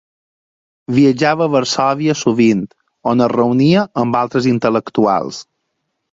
Viatjava 0.95 1.45
a 1.47 1.51
Varsòvia 1.55 2.15
sovint, 2.21 2.65
on 3.13 3.23
es 3.27 3.31
reunia 3.35 3.85
amb 4.07 4.19
altres 4.25 4.51
intel·lectuals. 4.55 5.45